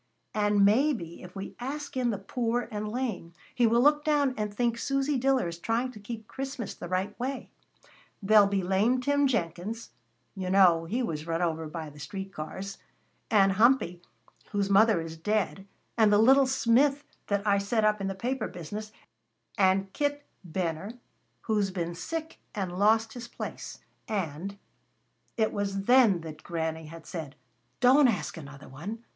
"And 0.33 0.65
maybe, 0.65 1.21
if 1.21 1.35
we 1.35 1.53
ask 1.59 1.95
in 1.95 2.09
the 2.09 2.17
poor 2.17 2.67
and 2.71 2.89
lame, 2.91 3.33
He 3.53 3.67
will 3.67 3.83
look 3.83 4.03
down 4.03 4.33
and 4.35 4.51
think 4.51 4.79
Susy 4.79 5.15
Diller 5.15 5.47
is 5.47 5.59
trying 5.59 5.91
to 5.91 5.99
keep 5.99 6.27
Christmas 6.27 6.73
the 6.73 6.87
right 6.89 7.13
way. 7.19 7.49
There'll 8.19 8.47
be 8.47 8.63
lame 8.63 8.99
Tim 8.99 9.27
Jenkins, 9.27 9.91
you 10.35 10.49
know 10.49 10.85
he 10.85 11.03
was 11.03 11.27
run 11.27 11.43
over 11.43 11.67
by 11.67 11.91
the 11.91 11.99
street 11.99 12.33
cars, 12.33 12.79
and 13.29 13.51
Humpy, 13.51 14.01
whose 14.49 14.71
mother 14.71 15.01
is 15.01 15.17
dead, 15.17 15.67
and 15.99 16.11
the 16.11 16.17
little 16.17 16.47
Smith 16.47 17.03
that 17.27 17.45
I 17.45 17.59
set 17.59 17.85
up 17.85 18.01
in 18.01 18.07
the 18.07 18.15
paper 18.15 18.47
business, 18.47 18.91
and 19.55 19.93
Kit 19.93 20.25
Benner, 20.43 20.93
who's 21.41 21.69
been 21.69 21.93
sick 21.93 22.39
and 22.55 22.75
lost 22.79 23.13
his 23.13 23.27
place, 23.27 23.81
and" 24.07 24.57
It 25.37 25.53
was 25.53 25.83
then 25.83 26.21
that 26.21 26.41
Granny 26.41 26.87
had 26.87 27.05
said: 27.05 27.35
"Don't 27.79 28.07
ask 28.07 28.35
another 28.35 28.67
one. 28.67 29.03